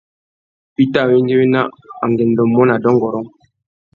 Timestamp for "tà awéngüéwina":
0.93-1.61